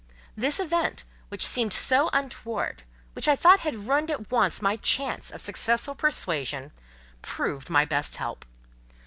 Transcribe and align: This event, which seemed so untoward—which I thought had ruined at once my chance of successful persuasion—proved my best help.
This 0.35 0.59
event, 0.59 1.03
which 1.29 1.45
seemed 1.45 1.73
so 1.73 2.09
untoward—which 2.11 3.27
I 3.27 3.35
thought 3.35 3.59
had 3.59 3.75
ruined 3.87 4.09
at 4.09 4.31
once 4.31 4.59
my 4.59 4.75
chance 4.77 5.29
of 5.29 5.41
successful 5.41 5.93
persuasion—proved 5.93 7.69
my 7.69 7.85
best 7.85 8.15
help. 8.15 8.43